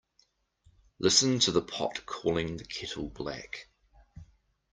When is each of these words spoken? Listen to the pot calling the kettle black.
Listen 0.97 1.37
to 1.37 1.51
the 1.51 1.61
pot 1.61 2.07
calling 2.07 2.57
the 2.57 2.63
kettle 2.65 3.07
black. 3.09 3.69